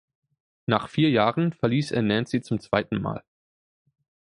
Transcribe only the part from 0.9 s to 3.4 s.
Jahren verließ er Nancy zum zweiten Mal.